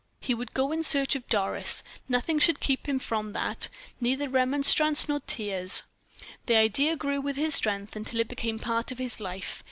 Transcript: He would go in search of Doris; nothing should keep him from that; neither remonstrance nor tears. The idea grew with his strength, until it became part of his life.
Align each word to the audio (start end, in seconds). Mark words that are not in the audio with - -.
He 0.19 0.33
would 0.33 0.55
go 0.55 0.71
in 0.71 0.81
search 0.81 1.15
of 1.15 1.27
Doris; 1.29 1.83
nothing 2.09 2.39
should 2.39 2.59
keep 2.59 2.89
him 2.89 2.97
from 2.97 3.33
that; 3.33 3.69
neither 3.99 4.27
remonstrance 4.27 5.07
nor 5.07 5.19
tears. 5.19 5.83
The 6.47 6.55
idea 6.55 6.95
grew 6.95 7.21
with 7.21 7.35
his 7.35 7.53
strength, 7.53 7.95
until 7.95 8.19
it 8.21 8.27
became 8.27 8.57
part 8.57 8.91
of 8.91 8.97
his 8.97 9.19
life. 9.19 9.59